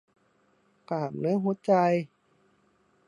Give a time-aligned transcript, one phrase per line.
[0.89, 1.71] กล้ามเนื้อหัวใจ